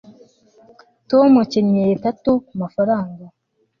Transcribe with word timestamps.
tom 1.09 1.29
akenyeye 1.43 1.91
gato 2.03 2.31
kumafaranga 2.45 3.25